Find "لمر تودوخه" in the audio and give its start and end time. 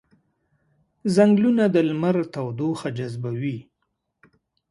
1.89-2.89